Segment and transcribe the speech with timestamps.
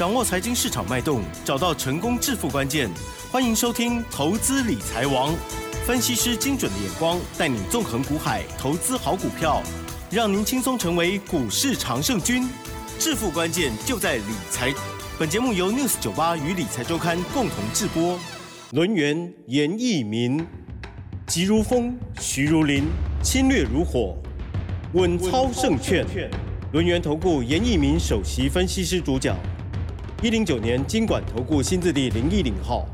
[0.00, 2.88] 掌握财经市场脉动，找到成功致富关键。
[3.30, 5.30] 欢迎收听《投资理财王》，
[5.84, 9.62] 分析师精准的眼光，带你纵横股海，投资好股票，
[10.10, 12.48] 让您轻松成为股市常胜军。
[12.98, 14.72] 致富关键就在理财。
[15.18, 18.18] 本节目由 News 九八与理财周刊共同制播。
[18.70, 20.42] 轮源严义民，
[21.26, 22.84] 急如风，徐如林，
[23.22, 24.16] 侵略如火，
[24.94, 26.06] 稳操胜券。
[26.72, 29.36] 轮源投顾严义民首席分析师主讲。
[30.22, 32.86] 一零九年经管投顾新字第零一零号。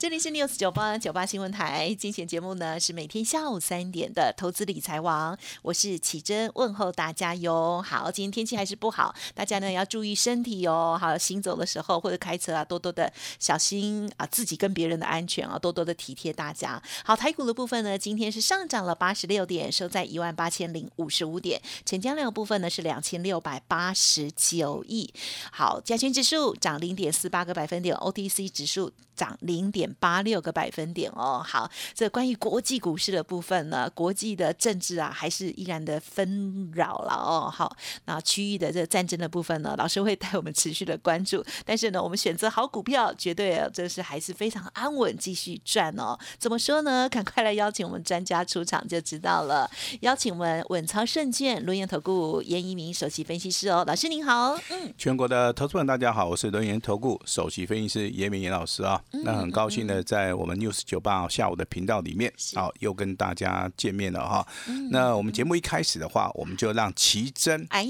[0.00, 7.84] 这里是 News 九八九八新闻台，今天节目呢是每天下午三点的投资理财王，我是启珍，问候大家哟。
[7.86, 10.96] 好，今天天气还是不好，大家呢要注意身体哦。
[10.98, 16.82] 好，行走的时候或者开车啊，多多的小心啊，自己跟别人的安全啊，多多的体贴大家。
[17.04, 25.12] 好，台股的部分呢，今天是上涨了八十六点，收在一万八千零五十五点，成交量部分呢是两千六百八十九亿。
[25.52, 29.89] 好，加权指数涨零点四八个百分点，OTC 指数涨零点。
[29.98, 46.16] 八六个百分点哦，好，这关于国际股市的部分呢，国际的政治啊，还是依然的纷扰了哦，好，那区域的这战争的部分呢，老师会带我们持续的关注，但是呢，我们选择好股票，绝对这是还是非常安稳，继续赚哦。
[46.38, 47.08] 怎么说呢？
[47.08, 49.68] 赶快来邀请我们专家出场就知道了。
[50.00, 54.56] 邀请我们稳操胜券轮研投顾严一鸣首席分析师哦，老师您好。
[54.70, 59.79] 嗯，全国的投资们大家好，我是轮研投顾首席分析师严明严老师啊，那很高兴。
[59.84, 64.46] 呢，在我们 news 九八下午的频道里面，好，又跟大家见面了哈。
[64.90, 67.82] 那我们节目一开始的话，我们就让奇珍啊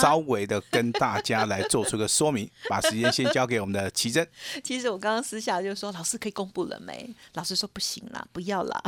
[0.00, 4.26] 稍微的跟大家来做出个说明， 把时间先交给我们的奇珍。
[4.62, 7.14] 其实我刚刚私下就说，老师可以公布了没？
[7.34, 8.82] 老师说不行啦，不要啦。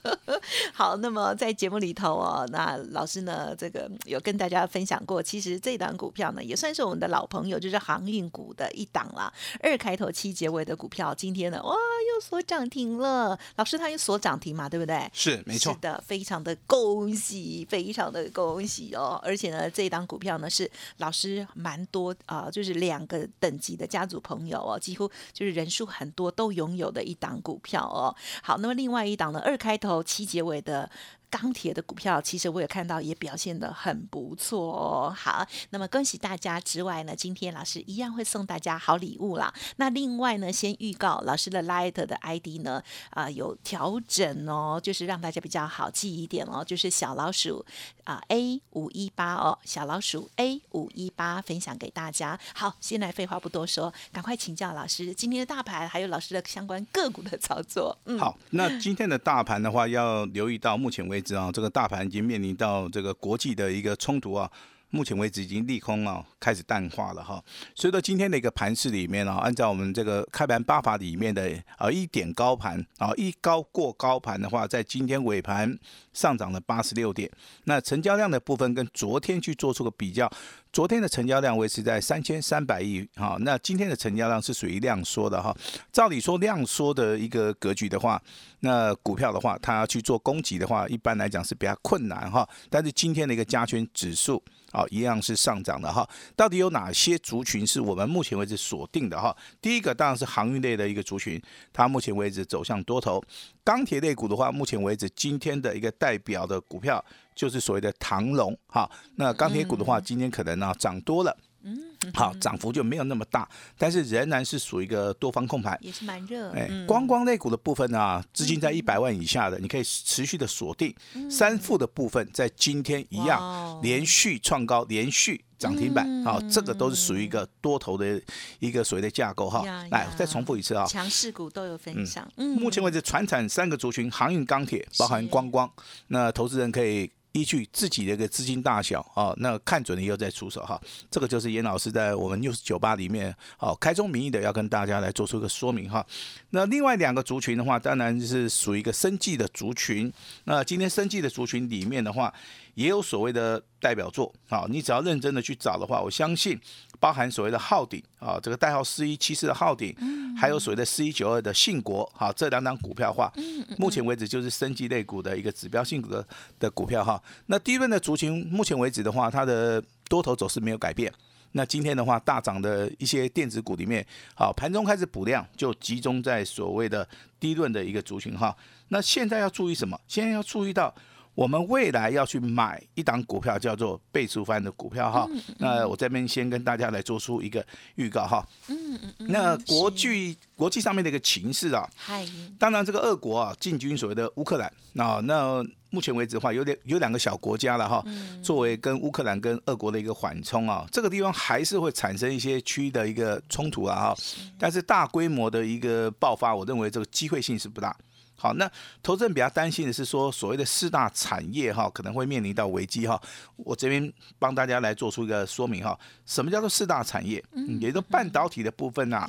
[0.72, 11.74] 好，那么在节目里头哦，那老师呢，这个有跟大家分享过，其实这档股票呢，也算是我们的老朋友，就是航运股的一档啦，二开头七结尾的股票，今天呢，哇！
[12.00, 15.08] 又锁涨停了，老师，它又锁涨停嘛，对不对？
[15.12, 15.72] 是，没错。
[15.72, 19.20] 是的，非常的恭喜，非常的恭喜哦！
[19.22, 28.14] 而且呢，这一档股票呢是老师蛮多啊，就是两个等级的家族朋友哦，几乎就是人数很多都拥有的一档股票哦。
[28.42, 30.90] 好，那么另外一档呢，二开头七结尾的。
[31.30, 35.14] 钢铁的股票，其实我也看到也表现的很不错哦。
[35.16, 39.54] 好，那么恭喜大家之外呢，今天老师一样会送大家好礼物啦。
[39.76, 47.64] 那另外呢，先预告老师的 Light 的 ID 呢，啊有调整哦，就是让大家比较好记一点哦，就是小老鼠
[48.10, 52.36] 啊 A 五一八哦，小老鼠 A 五一八分享给大家。
[52.52, 57.96] 好，先来废话不多说，赶快请教老师今天的大盘，还有老师的相关个股的操作。
[58.06, 64.50] 嗯，好，那今天的大盘的话，要留意到目前为止啊这个大盘已经面临到这个国际的一个冲突啊，
[64.90, 67.42] 目前为止已经利空啊开始淡化了哈。
[67.74, 75.78] 所以说今天的一个盘势里面呢，按照我们这个开盘八法里面的啊一点高盘啊一高过高盘的话，在今天尾盘
[76.12, 77.30] 上涨了八十六点。
[77.64, 80.30] 那成交量的部分跟昨天去做出个比较。
[80.72, 85.52] 昨天的成交量维持在三千三百亿，哈，那今天的成交量是属于量缩的哈。
[85.90, 88.22] 照理说量缩的一个格局的话，
[88.60, 92.48] 那股票的话，它要去做攻击的话，一般来讲是比较困难哈。
[92.68, 94.40] 但是今天的一个加权指数
[94.72, 96.08] 啊，一样是上涨的哈。
[96.36, 99.36] 到底有哪些族群是我们目前为止锁定的哈？
[99.60, 101.40] 第一个当然是航运类的一个族群，
[101.72, 103.22] 它目前为止走向多头。
[103.64, 107.04] 钢铁类股的话，目前为止今天的一个代表的股票。
[107.32, 111.78] 就是所谓的唐龙哈，那钢铁股的话，今天可能呢涨多了，嗯，
[112.14, 116.50] 好，涨幅就没有那么大，但是仍然是属于一个多方控盘，也是蛮热。
[116.52, 120.94] 哎，光光类股的部分呢，资金在一百万以下的，你可以持续的锁定。
[121.30, 128.20] 三副的部分在今天一样连续创高，连续涨停板，好，这个都是属于一个多头的
[128.58, 129.62] 一个所谓的架构哈。
[129.90, 132.26] 来，再重复一次啊，强势股都有分享。
[132.36, 135.70] 嗯，目前为止，船产三个族群，航运、钢铁，包含光光，
[136.08, 137.10] 那投资人可以。
[137.32, 140.80] 依据自己的一个资金大小啊，那看准了以后再出手哈，
[141.10, 146.04] 这个就是严老师在我们六十九八里面哦开宗明义的要跟大家来做出一个说明哈。
[146.50, 150.12] 那另外两个族群的话，当然是属于一个生计的族群。
[150.44, 152.32] 那今天生计的族群里面的话。
[152.74, 156.58] 也有所谓的代表作啊，你只要认真的去找的话，我相信
[156.98, 159.94] 包含所谓的昊鼎啊，这个代号四一七四的昊鼎，
[160.36, 163.32] 还有所谓的四一九二的信国，哈，这两档股票话，
[163.78, 166.26] 目前为止就是升级类股的一个指标性的
[166.58, 167.22] 的股票哈。
[167.46, 171.12] 那低润的族群，目前为止的话，它的多头走势没有改变。
[171.52, 177.06] 那今天的话，大涨的一些电子股里面，好，盘中开始补量，就集中在所谓的
[177.40, 178.56] 低论的一个族群哈。
[178.88, 180.00] 那现在要注意什么？
[180.06, 180.94] 现在要注意到。
[181.34, 185.28] 我们未来要去买一档股票，叫做倍数翻的股票哈。
[185.58, 188.46] 那我这边先跟大家来做出一个预告哈。
[188.68, 189.28] 嗯嗯嗯。
[189.30, 192.26] 那国际国际上面的一个情势啊，嗨，
[192.58, 198.04] 当然这个俄国啊进军所谓的乌克兰，啊那目前为止的话，有点有两个小国家了哈，
[198.42, 204.16] 作为跟乌克兰跟俄国的一个缓冲啊，这个地方还是会产生一些区域的一个冲突啊哈。
[204.58, 207.96] 但是大规模的一个爆发，我认为这个机会性是不大。
[208.40, 208.68] 好，那
[209.02, 213.20] 投资人比较担心的是说，所谓的四大产业哈可能会面临到危机哈。
[213.56, 217.44] 我这边帮大家来做出一个说明哈，什么叫做四大产业？
[217.52, 219.26] 嗯，也就半导体的部分呐。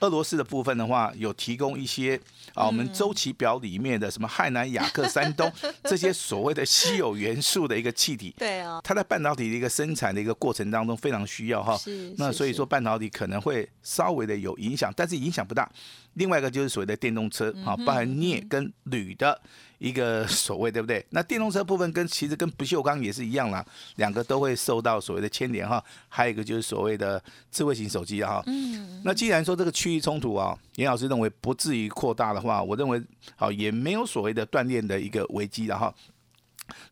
[0.00, 2.20] 俄罗斯的部分的话，有提供一些
[2.54, 5.50] 啊，我们周期表里面的什么汉南、雅克、山东
[5.84, 8.34] 这些所谓的稀有元素的一个气体。
[8.38, 8.80] 对啊。
[8.82, 11.78] 它在半导体的一个生产的一个过程当中非常需要哈。
[12.16, 15.70] 那所以说半导体可能会稍微的有影响，但是影响不大。
[16.14, 19.40] 另外一个就是所谓的电动车，啊，包含镍跟铝的
[19.78, 21.04] 一个所谓，对不对？
[21.10, 23.64] 那电动车部分跟其实跟不锈钢也是一样啦，
[23.96, 25.82] 两个都会受到所谓的牵连哈。
[26.08, 28.42] 还有一个就是所谓的智慧型手机哈。
[28.46, 29.00] 嗯。
[29.04, 33.02] 那既然说这个区域冲突啊，严老师认为不至于扩大的话，我认为
[33.34, 35.92] 好也没有所谓的断炼的一个危机了哈。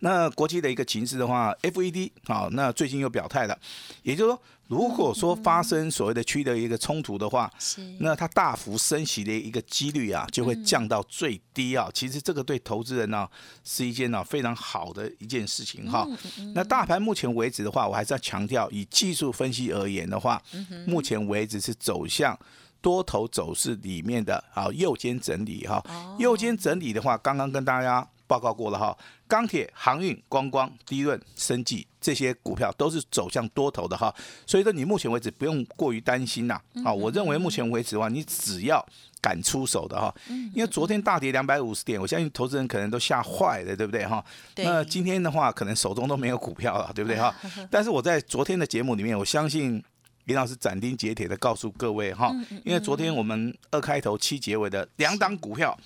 [0.01, 3.59] 那国际的一个情势的话，FED 好，那最近又表态了，
[4.03, 4.43] 也就是说。
[4.71, 7.53] 如果说发生所谓的区的一个冲突的话，
[7.99, 11.91] 那它大幅升息的一个几率啊，就会降到最低啊。
[11.93, 13.29] 其实这个对投资人呢
[13.65, 16.07] 是一件呢非常好的一件事情哈。
[16.55, 20.41] 那大盘目前为止的话，我还是要强调，以技术分析而言的话，
[20.87, 22.39] 目前为止是走向
[22.81, 25.83] 多头走势里面的啊右肩整理哈。
[26.21, 28.09] 右肩整理的话，刚刚跟大家。
[28.31, 28.97] 报告过了哈，
[29.27, 34.15] 钢铁、航运、观光、低润、生技这些股票都是走向多头的哈，
[34.47, 36.55] 所以说你目前为止不用过于担心呐。
[36.85, 38.87] 啊，我认为目前为止的话，你只要
[39.21, 40.15] 敢出手的哈，
[40.55, 44.25] 因为昨天大跌两百五十点，我相信投资人可能都吓坏了，对不对哈？
[44.59, 47.35] 那今天的话，可能手中都没有股票了，对不对哈？
[47.69, 49.83] 但是我在昨天的节目里面，我相信。
[50.31, 52.33] 林老师斩钉截铁的告诉各位哈，
[52.65, 55.77] 因为昨天我们二开头七结尾的两档股票，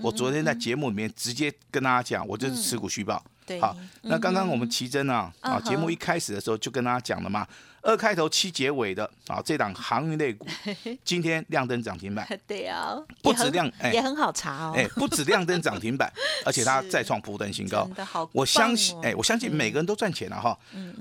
[0.00, 3.20] 我昨天在节目里面直接跟大家讲，我就是持股续报。
[3.60, 7.44] 好，那刚刚我们奇珍啊，啊，节目一开始的时候就跟大家讲了嘛。
[7.88, 10.46] 二开头七结尾的啊，这档航运类股
[11.02, 12.28] 今天亮灯涨停板。
[12.46, 14.74] 对啊，不止亮，也很好查哦。
[14.76, 16.12] 哎，不止亮灯涨停板，
[16.44, 17.88] 而且它再创普登新高。
[18.32, 20.54] 我相信，哎，我相信每个人都赚钱了哈。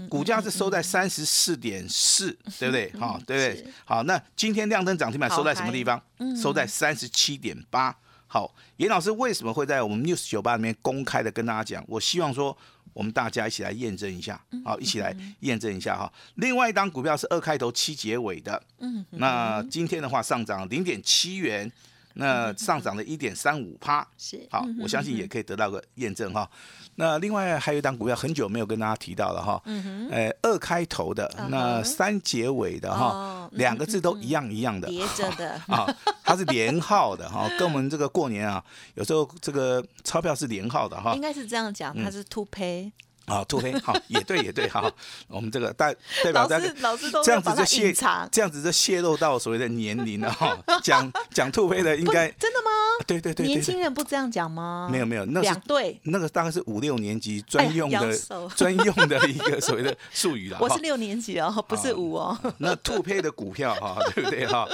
[0.08, 2.90] 股价是收在三十四点四，对不对？
[2.92, 3.72] 哈，对不对？
[3.84, 6.02] 好，那今天亮灯涨停板收在什么地方？
[6.42, 7.94] 收在三十七点八。
[8.28, 11.84] 好，严老师为什么会在我们 News 酒吧里面公开的跟大家讲？
[11.90, 12.58] 我希望说。
[12.98, 16.12] 我们大家一起来验证一下，好，一起来验证一下哈。
[16.38, 21.72] 另外一档股票是二开头七结尾的，嗯，那今天的话上涨零点七元，
[22.18, 24.48] 那上涨了一点三五趴，是。
[24.52, 26.50] 好，我相信也可以得到个验证哈。
[26.96, 35.52] 那另外还有一档股票很久没有跟大家提到了哈，嗯呃，二开头的那三结尾的哈，两个字都一样一样的，叠着的。
[35.68, 35.86] 啊，
[36.24, 38.64] 它是连号的哈， 跟我们这个过年啊，
[38.96, 42.92] 有时候这个钞票是连号的哈，应该是这样讲，它是 to pay。
[43.28, 44.90] 啊，突黑好，也对也对哈，
[45.28, 45.94] 我们这个代
[46.24, 47.94] 代表老师老师都这样子就泄
[48.32, 52.72] 这样子就泄露到所谓的年龄了哈，讲讲兔黑的应该真的吗？
[53.06, 54.88] 对对对，年轻人不这样讲吗？
[54.90, 58.18] 没有没有，那两对那个大概是五六年级专用的
[58.56, 60.58] 专用的一个所谓的术语了。
[60.62, 62.38] 我是六年级哦，不是五哦。
[62.60, 64.66] 那兔黑的股票哈，对不对哈？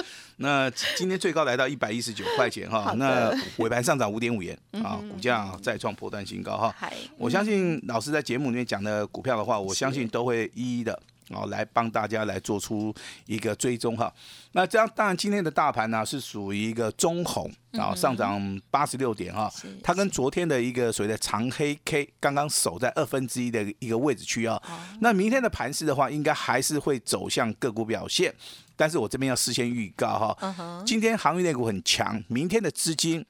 [0.44, 6.76] 那今天最高来到一百一十九块钱哈，那尾盘上涨五点五元啊，股价再创破断新高哈。
[7.18, 12.94] 我相信老师在节目里面讲的股票的话，我相信都会一一的啊来帮大家来做出
[13.26, 14.14] 一个追踪哈。
[14.54, 19.52] 那这样当然今天的大盘呢是属于一个中红啊，上涨八十六点哈，
[19.82, 24.62] 它跟昨天的一个所谓的长黑 K 刚刚守在二分之一的一个位置区啊。
[25.02, 28.34] 那明天的盘势的话，应该还是会走向个股表现。
[28.76, 33.24] 但是我这边要事先预告哈，今天航运类股很强，明天的资金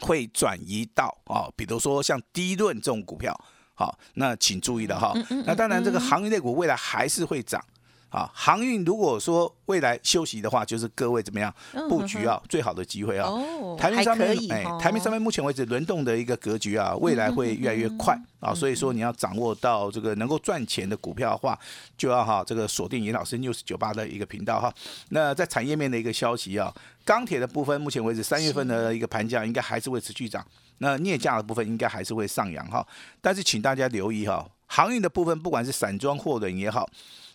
[0.00, 3.32] 会转移到啊，比如说像低润这种股票，
[3.76, 5.14] 好，那请注意了哈。
[5.44, 7.64] 那当然，这个航运类股未来还是会涨。
[8.08, 11.52] 啊，航运如果说未来休息的话，就是各位怎么样
[11.88, 12.40] 布局啊？
[12.48, 13.28] 最好的机会啊！
[13.76, 21.58] 台面上面，哎，台面上面目前为止轮动的一个格局啊，未来会越来越快啊，所以说你要掌握到这个能够赚钱的股票的话，
[21.98, 24.72] 就要哈这个锁定严老师 news 九八的一个频道哈。
[25.10, 26.72] 那在产业面的一个消息啊，
[27.04, 30.46] 钢铁的部分目前为止三月份的一个盘价应该还是会持续涨，
[30.78, 32.86] 那镍价的部分应该还是会上扬哈。
[33.20, 36.88] 但是请大家留意哈，航运的部分不管是散装货轮也好。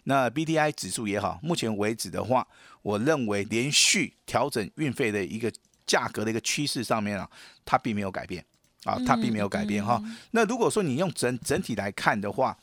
[0.04, 2.48] 那 B T I 指数也好，目前为止的话，
[2.82, 5.52] 我认为连续调整运费的一个
[5.86, 7.30] 价格的一个趋势上面啊，
[7.64, 8.44] 它并没有改变。
[8.84, 10.02] 啊，它并没有改变哈。
[10.32, 12.58] 那如果说你用整整体来看的话，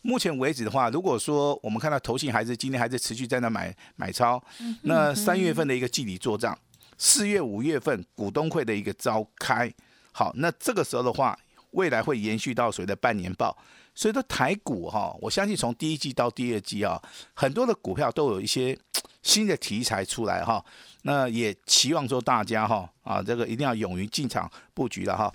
[0.00, 4.42] 目前为止的话，如果说我们看到投信还是今天还是持续在那买买超，
[4.82, 6.58] 那三月份的一个季底做账，
[6.98, 9.72] 四月五月份股东会的一个召开，
[10.12, 11.38] 好，那这个时候的话，
[11.72, 13.56] 未来会延续到谁的半年报？
[13.94, 17.00] 所以说台股哈，我相信从第一季到第二季啊，
[17.34, 18.78] 很多的股票都有一些
[19.22, 20.64] 新的题材出来哈。
[21.02, 25.30] 那也期望说大家哈啊，这个一定要勇于进场布局了哈。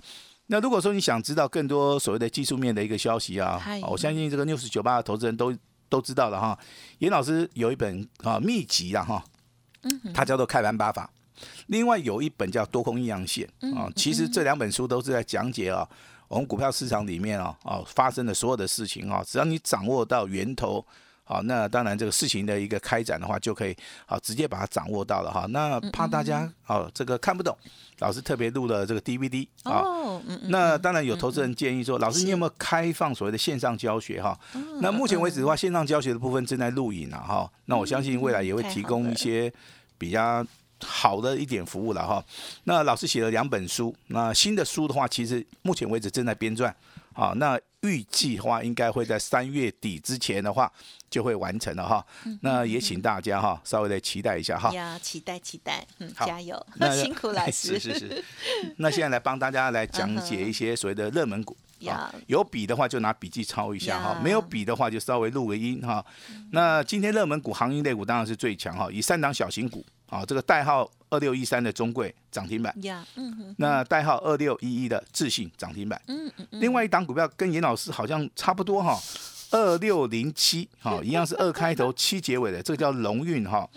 [0.46, 5.54] 那如果说你想知道更多所谓的技术面的一个消息啊，我相信这个六十九八的投资人都
[5.88, 6.58] 都知道了哈。
[6.98, 9.24] 严老师有一本啊秘籍啊哈，
[10.12, 11.08] 它叫做开盘八法。
[11.68, 15.88] 另外有一本叫多空阴阳线啊，其实这两本书都是在讲解啊。
[16.28, 20.84] 我们股票市场里面啊，啊发生的所有的事情啊，只要你掌握到源头，
[21.24, 25.46] 好，那当然这个事情的一个开展的话，就可以好直接把它掌握到了哈。
[25.48, 27.56] 那怕大家哦这个看不懂，
[28.00, 29.82] 老师特别录了这个 DVD 啊。
[30.48, 34.38] 那当然有投资人建议说，老师你有没有开放所谓的线上教学哈？
[34.82, 37.50] 那目前为止的话，线上教学的部分正在录影了哈。
[37.64, 39.50] 那我相信未来也会提供一些
[39.96, 40.46] 比较。
[40.84, 42.24] 好的一点服务了哈，
[42.64, 46.72] 那老师写了两本书，那新的书的话，其实目前为止正在编撰，
[47.12, 50.72] 啊，那预计的话应该会在三月底之前的话
[51.10, 52.04] 就会完成了哈，
[52.42, 58.24] 那也请大家哈稍微的期待一下哈，要期待期待，嗯，加油，那 辛苦老师，是是是，
[58.76, 61.56] 那现在来帮大家来讲解一些所谓的热门股。
[62.26, 66.04] 有笔的话就拿笔记抄一下哈，没有笔的话就稍微录个音哈。
[66.50, 72.74] 那今天热门股、行业类股当然是最强哈，以三档小型股啊，这个代号二六一三的中贵涨停板，
[73.16, 78.98] 嗯那代号二六一一的智信涨停板，嗯嗯另外一档股票跟严老师好像差不多哈，
[79.50, 83.68] 二六零七 哈，一样是二开头七结尾的，这个叫龙运哈，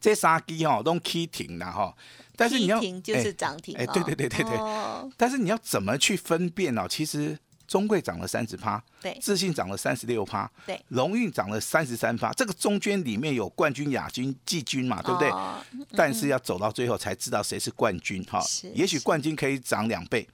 [0.00, 1.94] 这三基哈都 K 停了哈。
[2.36, 4.58] 但是你要就是涨停，哎，对对对对对。
[5.18, 6.86] 但是你要怎么去分辨呢？
[6.88, 7.38] 其实
[7.70, 12.32] 中贵涨了三十趴，对，自信涨了三十六趴，对，荣运涨了三十三趴。
[12.32, 15.30] 这个中间里面有冠军、亚军、季军嘛，对不对？
[15.92, 18.42] 但是要走到最后才知道谁是冠军哈。
[18.74, 20.26] 也许冠军可以涨两倍，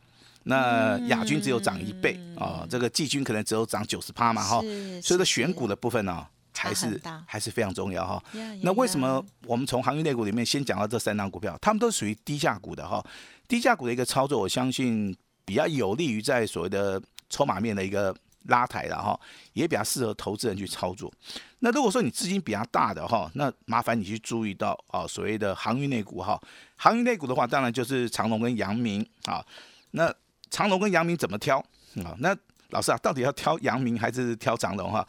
[0.45, 2.67] 那亚军只有涨一倍啊。
[2.71, 4.63] 这个季军可能只有涨九十趴嘛哈。
[5.03, 6.27] 所以说选股的部分呢。
[6.59, 8.25] 还是还是非常重要哈。
[8.63, 11.55] 那为什么我们从行业内股里面先讲到这三档股票？
[11.61, 13.05] 他们都属于低价股的哈。
[13.47, 15.15] 低价股的一个操作，我相信
[15.45, 18.15] 比较有利于在所谓的筹码面的一个
[18.45, 19.19] 拉抬了哈，
[19.55, 21.13] 也比较适合投资人去操作。
[21.61, 26.41] 那如果说你资金比较大的哈，那麻烦你去注意到啊，所谓的航运内股哈。
[26.77, 29.45] 航运内股的话，当然就是长隆跟阳明啊。
[29.93, 30.13] 那
[30.51, 31.59] 长隆跟阳明怎么挑
[32.05, 32.15] 啊？
[32.19, 32.37] 那
[32.71, 35.07] 老师啊，到底要挑阳明还是挑长隆哈？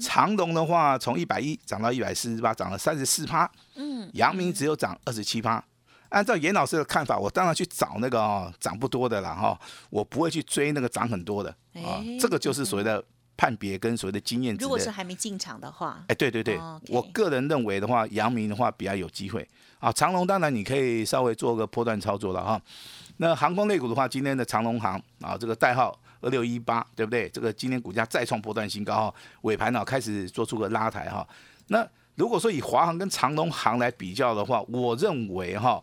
[0.00, 3.50] 长隆的话，从一百一涨到一百四十八，涨了三十四趴。
[3.76, 5.64] 嗯，阳明只有涨二十七趴。
[6.08, 9.58] 按照严老师的看法，我当然去找那个哦涨不多的了哈，
[9.90, 12.02] 我不会去追那个涨很多的啊。
[12.20, 13.02] 这个就是所谓的
[13.36, 14.56] 判别跟所谓的经验。
[14.56, 16.58] 如果是还没进场的话，哎，对对对，
[16.88, 19.46] 我个人认为的话，阳明的话比较有机会
[19.78, 19.92] 啊。
[19.92, 22.60] 长隆当然你可以稍微做个波段操作了哈。
[23.18, 25.98] 那航空类股的话，今天的长隆航啊，这个代号。
[26.22, 27.28] 二六一八，对不对？
[27.28, 31.24] 这个今天股价再创波段新高哈，尾盘呢开始做出个拉抬哈。
[31.68, 31.86] 那
[32.16, 35.82] 如果说以华航跟长隆航来比较的话，我认为哈，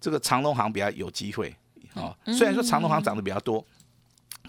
[0.00, 1.54] 这个长隆航比较有机会
[1.94, 2.14] 啊。
[2.26, 3.64] 虽然说长隆航涨得比较多，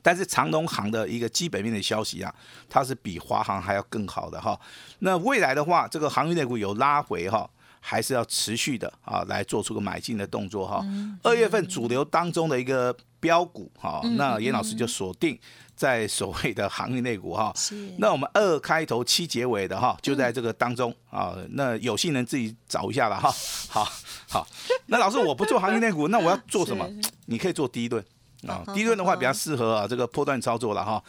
[0.01, 2.33] 但是长隆航的一个基本面的消息啊，
[2.67, 4.59] 它是比华航还要更好的哈。
[4.99, 7.49] 那未来的话，这个航运类股有拉回哈。
[7.79, 10.85] 还是要持续的啊，来做出个买进的动作哈。
[11.23, 15.39] 二月份主流当中的一个标股哈，那严老师就锁定
[15.77, 17.53] 在所谓的行业内股哈。
[17.99, 21.37] 那我们二开头七结尾的哈，就在这个当中啊。
[21.51, 23.31] 那有幸人自己找一下了哈。
[23.69, 23.87] 好，
[24.27, 24.47] 好。
[24.87, 26.85] 那老师我不做行业内股， 那我要做什么？
[27.27, 28.03] 你可以做第一轮
[28.47, 28.63] 啊。
[28.73, 31.01] 第一轮的话比较适合啊这个波段操作了哈。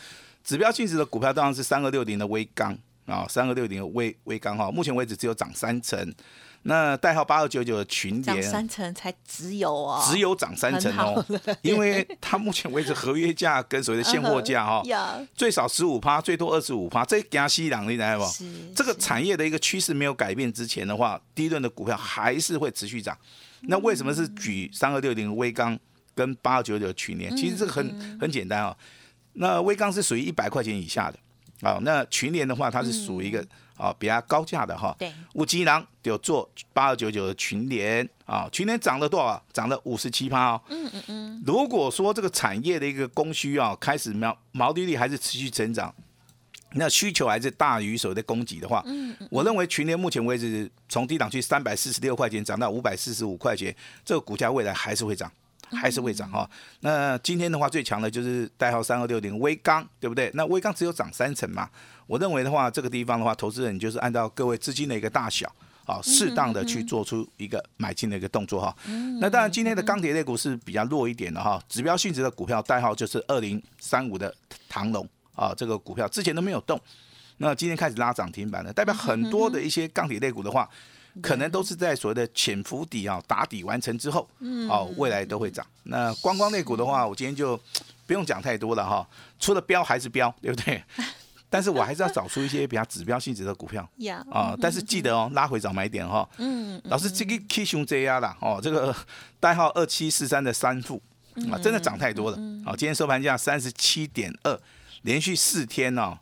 [0.45, 2.77] 指标性质的股票当然是三二六零的微钢
[3.09, 6.15] 啊，三二六零的微微钢哈，目前为止只有涨三成。
[6.63, 11.25] 那代号八二九九的群联，涨三成才只有哦，只有涨三成哦，
[11.63, 14.83] 因为它目前为止合约价跟所谓的现货价哈，
[15.35, 18.25] 最少十五趴，最多二十五趴，这加息两厘来不？
[18.75, 23.17] 这个产业的一个趋势没有改变之前的话，第一轮的股票还是会持续涨。
[23.63, 25.79] 那为什么是举三二六零微钢
[26.15, 27.35] 跟八二九九的群联？
[27.37, 28.77] 其实这个很很简单哦。
[29.35, 31.19] 那微钢是属于一百块钱以下的
[31.61, 33.45] 啊，那群联的话，它是属于一个。
[33.79, 39.41] 啊，比较高价的哈，对，五吉郎有做八二九九的群联啊，群联涨了多少？
[39.53, 40.61] 涨了五十七趴哦。
[40.69, 41.43] 嗯嗯嗯。
[41.47, 45.95] 如果说这个产业的一个供需啊，开始毛毛利率还是持续增长，
[46.73, 53.73] 那需求还是大于所谓的供给的话，嗯嗯，我认为群联目前为止从低档区三百四十六块钱涨到五百四十五块钱，
[54.05, 55.31] 这个股价未来还是会涨。
[55.73, 56.49] 还是会涨哈。
[56.81, 60.31] 那今天的话最强的就是代号三二六零微钢，对不对？
[60.35, 61.69] 那微钢只有涨三成嘛。
[62.07, 65.51] 我认为的话，这个地方的话，投资人就是按照各位资金的一个大小。
[65.85, 68.77] 好，适当的去做出一个买进的一个动作哈。
[69.23, 71.59] 那当然，今天的钢铁类股是比较弱一点的哈。
[71.67, 74.35] 指标性质的股票代号就是二零三五的
[74.69, 76.79] 唐龙啊，这个股票之前都没有动，
[77.39, 80.69] 那今天开始拉涨停板了，代表很多的一些钢铁类股的话，
[81.23, 84.29] 可能都是在所谓的潜伏底啊打底完成之后，
[84.69, 85.67] 哦，未来都会涨。
[85.85, 87.59] 那观光类股的话，我今天就
[88.07, 89.07] 不用讲太多了哈，
[89.39, 90.83] 除了标还是标，对不对？
[91.51, 93.89] 但是我还是要找出一些比较指标性质的股票
[94.31, 96.29] 啊，但是记得哦，拉回早买点哈。
[96.37, 98.95] 嗯，老师这个 K 熊 JR 啦哦，这个
[99.41, 101.01] 代号二七四三的三副
[101.51, 102.37] 啊，真的涨太多了
[102.67, 102.77] 啊。
[102.77, 104.61] 今天收盘价三十七点二，
[105.03, 106.19] 连续四天哦，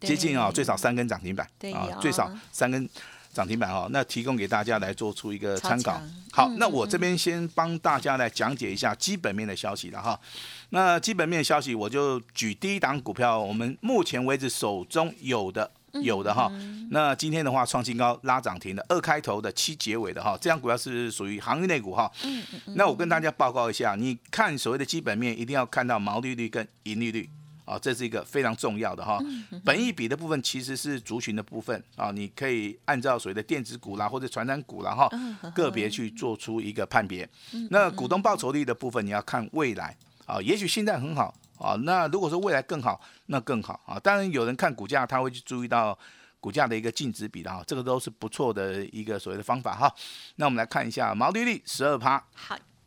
[0.00, 1.44] 接近啊最少三根涨停板
[1.74, 2.88] 啊，最少三根。
[3.32, 6.00] 涨停板哦，那提供给大家来做出一个参考。
[6.32, 10.18] 好，那我这边先帮大家来讲解一下基本面的消息了哈。
[10.70, 15.70] 那基本面消息，我就举第一档股票，我们目前为止手中有的
[16.02, 16.50] 有的哈。
[16.90, 22.10] 那今天的话创新高拉涨停的二开头的七结尾的哈，这样股票是属于行业内股哈。
[22.74, 27.28] 那我跟大家报告一下，你看所谓的基本面，一定要看到毛利率跟盈利率。
[27.70, 29.20] 啊，这是一个非常重要的哈，
[29.64, 35.08] 本益比的部分其实是族群的部分啊，你可以按照所谓的电子股啦或者传染股啦哈，
[35.54, 37.28] 个别去做出一个判别。
[37.70, 39.96] 那股东报酬率的部分你要看未来
[40.26, 44.00] 啊，也许现在很好啊，那如果说未来更好，那更好啊。
[44.00, 45.96] 当然有人看股价，他会去注意到
[46.40, 49.94] 股价的一个净值比的哈，这个都是不错的一个所谓的方法哈。
[50.34, 52.20] 那我们来看一下毛利率十二趴。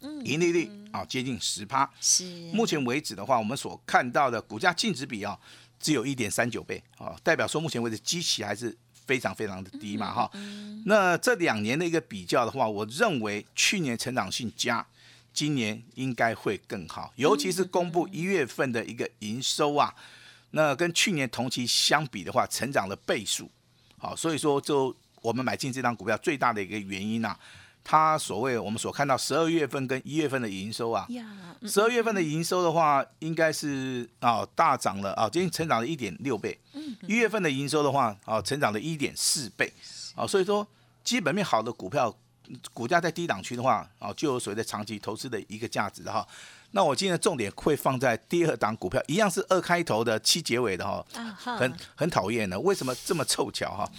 [0.09, 0.21] 好。
[0.23, 5.37] 盈利率啊接近十趴，是目前为止的话，我们所看到的股价净值比啊，
[5.79, 10.31] 只有一点三九倍啊，代表说目前为止基期还是非常非常的低嘛哈。
[10.85, 14.85] 那这两年的一个比较的话，我认为去年成长性佳，
[15.33, 19.93] 今年应该会更好，尤其是公布一月份的一个营收啊，
[20.51, 23.49] 那跟去年同期相比的话，成长的倍数，
[23.97, 27.37] 好，所以说就我们买进这张股票最大的一个原因呐。
[27.83, 31.05] 它所谓我们所看到十二月份跟一月份的营收啊，
[31.67, 36.57] 十二月份的营收的话，应该是啊大涨了啊，接近成长了一点六倍。
[37.07, 39.71] 一月份的营收的话啊，成长了一点四倍。
[40.15, 40.65] 啊，所以说
[41.03, 42.15] 基本面好的股票，
[42.73, 46.25] 股价在低档区的话啊，就有所谓的长期投资的一个价值哈。
[46.71, 51.05] 那我今天的重点会放在第二档股票，一样是二开头的七结尾的哈，
[51.37, 53.91] 很很讨厌的，为什么这么凑巧哈？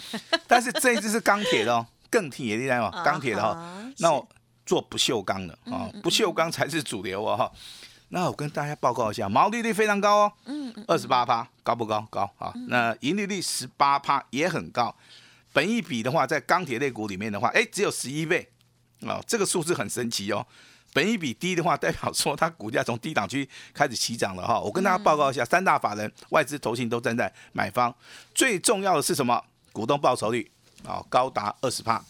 [0.49, 1.87] 但是这一只是钢铁的哦。
[2.15, 4.29] 更铁也厉害嘛，钢铁的哈，那我
[4.65, 7.53] 做不锈钢的啊，不锈钢才是主流啊哈。
[8.11, 12.07] 那我跟大家报告一下，毛利率非常高哦，嗯，二十八趴，高不高？
[12.09, 12.53] 高啊。
[12.69, 14.95] 那盈利率十八趴也很高，
[15.53, 18.49] 本一比的话，在钢铁类股里面的话，哎，只有十一倍
[19.05, 20.47] 啊，这个数字很神奇哦。
[20.93, 24.61] 本一比低的话，代表说它股价从低档区开始起涨了哈。
[24.61, 27.93] 我跟大家报告一下，三大法人、外资、投信都站在买方，
[28.33, 29.43] 最重要的是什么？
[29.73, 30.49] 股东报酬率。
[30.85, 32.03] 啊，高达二十帕，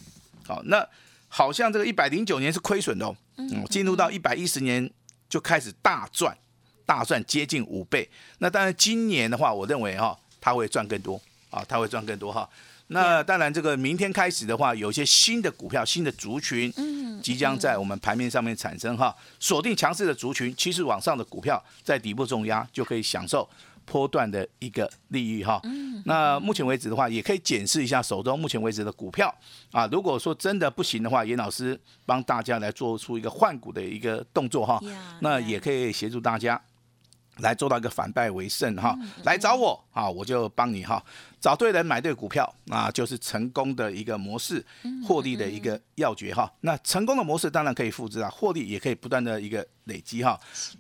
[0.47, 0.87] 好，那
[1.29, 4.89] 好像这个一百零九年是亏损的哦，嗯，进入到一百一十年
[5.29, 6.37] 就开始大赚，
[6.85, 8.09] 大赚接近五倍。
[8.39, 12.49] 那当然今年的话，我认为哈，它会赚更多啊，它会赚更多哈。
[12.89, 23.49] 那当然这个明天开始的话，有一些新的股票、新的族群，嗯，即将在我们盘面上面产生哈，锁定强势的族群，趋势往上的股票，在底部重压就可以享受。
[23.85, 25.61] 波段的一个利益哈，
[26.05, 29.35] 那目前为止的话，也可以检视一下手中目前为止的股票
[29.73, 29.87] 啊。
[29.93, 34.81] 如果说真的不行的话，严老师帮大家来做出一个换股的一个动作哈，
[35.21, 36.61] 那也可以协助大家
[37.39, 38.97] 来做到一个反败为胜哈。
[39.25, 41.05] 来找我啊，我就帮你哈。
[41.41, 44.65] 找对人买对股票，那就是成功的一个模式，
[45.07, 46.51] 获利的一个要诀哈。
[46.61, 50.39] 那成功的模式当然可以复制啊，获利也可以不断的一个累积哈。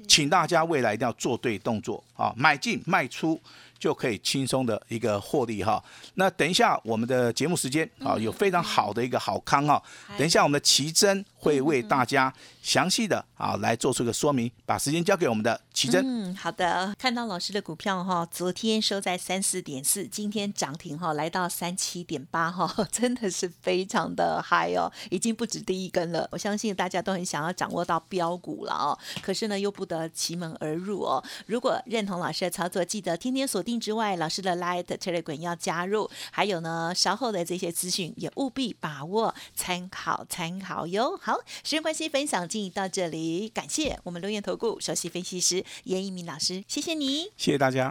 [0.08, 3.40] 请大家未来一定要做对动作啊，买进卖出。
[3.76, 5.82] 就可以轻松的一个获利哈。
[6.14, 9.82] 那等一下我们的节目时间啊，有非常好的一个好康哈。
[10.16, 16.02] 等一下我们的奇珍会为大家详细的啊来做出一个说明，把时间交给我们的奇珍。
[16.02, 16.94] 嗯，好的。
[16.98, 26.26] 看到老师的股票哈，昨天收在三四点四，今天涨停哈，来到三七点八哈， 真的是非常的嗨哦，已经不止第一根了。
[26.32, 31.22] 我相信大家都很想要掌握到标股了哦，可是呢又不得其门而入哦。
[31.46, 33.74] 如果认同老师的操作，记得天天锁定。
[33.84, 41.18] 之外，老师的 Light Telegram 要加入，还有呢，稍后的这些资讯也务必把握参考参考哟。
[41.20, 47.90] 好，时间关系，分享进行到这里，感谢我们留言投顾首席分析师严一鸣老师，谢谢你，谢谢大家。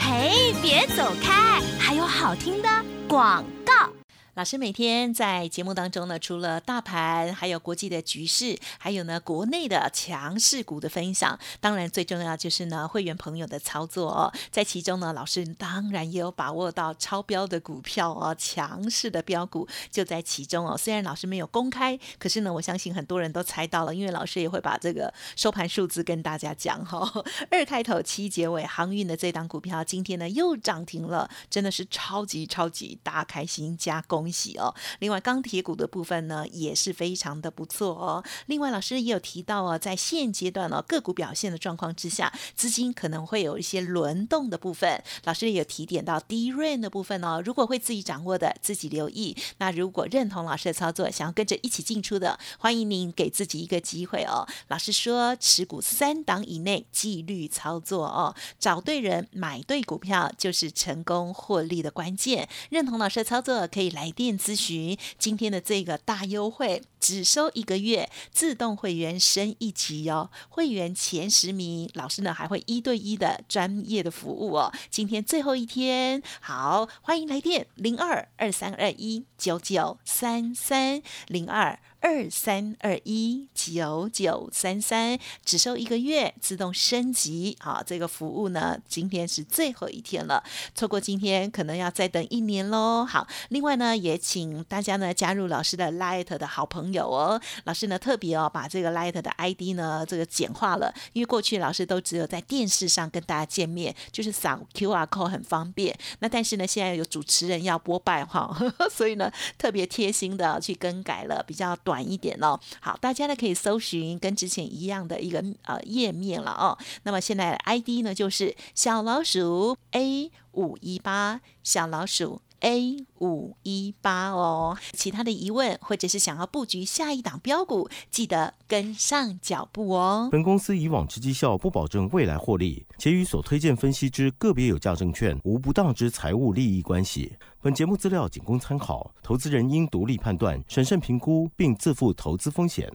[0.00, 2.68] 嘿，别走开，还有好听的
[3.06, 3.93] 广告。
[4.34, 14.32] 老师每天在节目当中呢，除了大盘，还有国际的局势，还有呢国内的强势股的分享，当然最重要就是呢会员朋友的操作哦。
[14.50, 20.76] 在其中呢，老师当然也有把握到超标的股票哦，强势的标股就在其中哦。
[20.76, 27.08] 虽然老师没有公开，可是呢，我相信很多人都猜到了，因为老师也会把这个收盘数字跟大家讲哈。
[27.52, 34.23] 二开头七结尾航运的这档股票，今天呢又涨停了，真的是超级超级大开心加工。
[34.24, 34.74] 恭喜哦！
[35.00, 38.24] 另外钢铁股的部分呢，也是非常的不错哦。
[38.46, 45.04] 另外老师也有提到哦，在现阶段呢个股表现的状况之下，资金可能会有一些轮动的部分。
[45.24, 49.36] 老师也有提点到低润的部分哦，如果会自己掌握的，自己留意。
[49.58, 54.48] 那如果认同老师的操作，想要跟着一起进出的，欢迎您给自己一个机会哦。
[54.68, 62.48] 老师说，持股三档以内，纪律操作哦，找对人，买对股票，就是成功获利的关键。
[62.70, 64.13] 认同老师的操作，可以来。
[64.14, 70.30] 电咨询今天的这个大优惠，只收一个月，自动会员升一级哦。
[70.48, 74.72] 会员前十名，老师呢还会一对一的专业的服务哦。
[74.90, 81.78] 今天最后一天，好，欢迎来电零二二三二一九九三三零二。
[82.04, 87.56] 二三二一九九三三，只收一个月，自动升级。
[87.60, 93.06] 好，这个服务呢，今天是最后一天了，错过今天可能要再等一年喽。
[93.06, 97.40] 好，另外呢，也请大家呢加入老师的 Light 的好朋友哦。
[97.64, 105.98] 老师呢特别哦把这个 Light 的 ID 呢这个简化了，因为过去老师都只有在电视上跟大家见面，就是扫 QR code 很方便。
[106.18, 108.54] 那但是呢，现在有主持人要播拜哈，
[108.92, 111.93] 所以呢特别贴心的去更改了，比较短。
[111.94, 116.76] 晚一点哦，好，大家呢可以搜寻跟之前一样的一个呃页面了哦。
[117.04, 124.76] 那么现在 ID 呢就是小老鼠 A 五一八，小老鼠 A 五一八哦。
[124.94, 130.30] 其他的疑问或者是想要布局下一档标股，记得跟上脚步哦。
[130.32, 137.36] 本公司以往之绩效不保证未来获利，且与所推荐分析之个别有价证券无不当之财务利益关系。
[137.60, 142.90] 本节目资料仅供参考，投资人应独立判断、审慎评估，并自负投资风险。